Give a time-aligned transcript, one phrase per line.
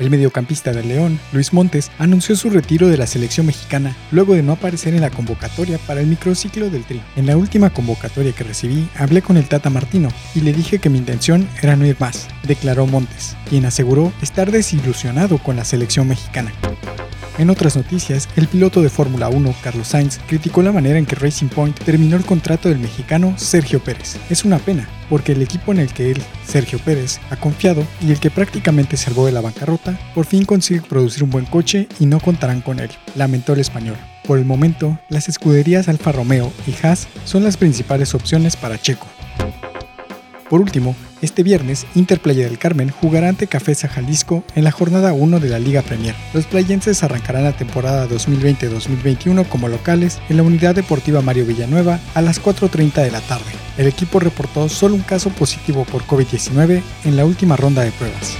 [0.00, 4.42] El mediocampista del León, Luis Montes, anunció su retiro de la selección mexicana luego de
[4.42, 7.02] no aparecer en la convocatoria para el microciclo del Tri.
[7.16, 10.88] En la última convocatoria que recibí, hablé con el Tata Martino y le dije que
[10.88, 16.08] mi intención era no ir más, declaró Montes, quien aseguró estar desilusionado con la selección
[16.08, 16.50] mexicana.
[17.40, 21.16] En otras noticias, el piloto de Fórmula 1, Carlos Sainz, criticó la manera en que
[21.16, 24.18] Racing Point terminó el contrato del mexicano Sergio Pérez.
[24.28, 28.10] Es una pena, porque el equipo en el que él, Sergio Pérez, ha confiado y
[28.10, 32.04] el que prácticamente salvó de la bancarrota, por fin consigue producir un buen coche y
[32.04, 33.96] no contarán con él, lamentó el español.
[34.26, 39.06] Por el momento, las escuderías Alfa Romeo y Haas son las principales opciones para Checo.
[40.50, 45.12] Por último, este viernes, Inter Playa del Carmen jugará ante Cafesa Jalisco en la jornada
[45.12, 46.14] 1 de la Liga Premier.
[46.34, 52.22] Los playenses arrancarán la temporada 2020-2021 como locales en la Unidad Deportiva Mario Villanueva a
[52.22, 53.50] las 4.30 de la tarde.
[53.76, 58.36] El equipo reportó solo un caso positivo por COVID-19 en la última ronda de pruebas.